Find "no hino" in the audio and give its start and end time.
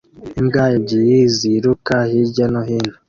2.53-2.93